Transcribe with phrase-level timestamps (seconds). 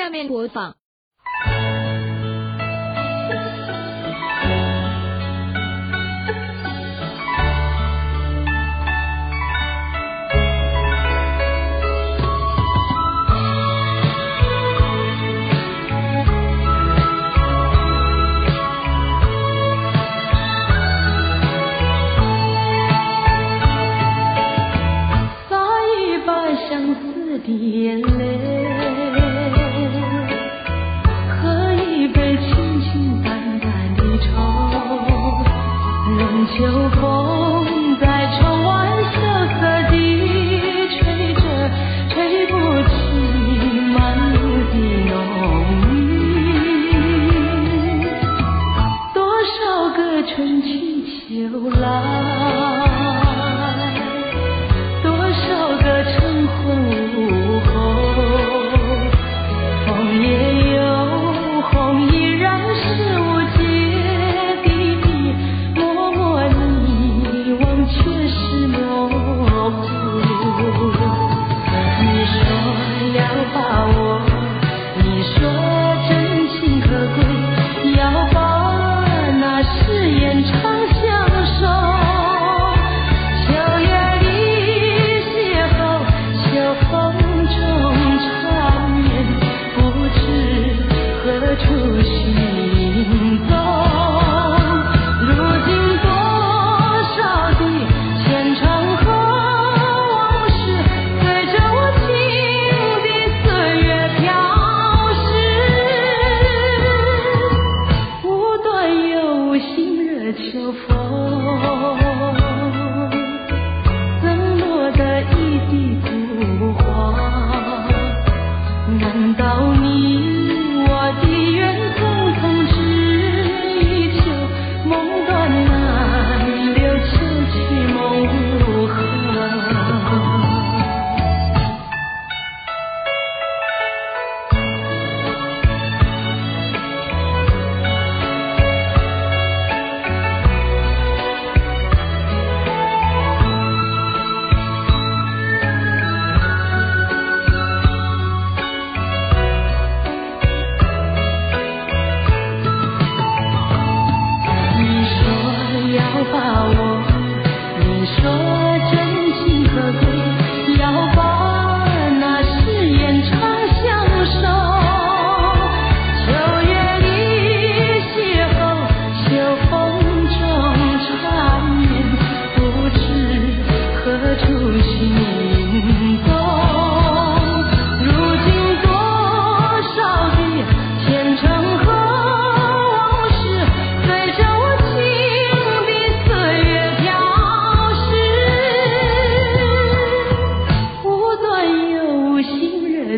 [0.00, 0.79] 下面播放。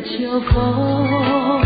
[0.03, 1.62] 秋风，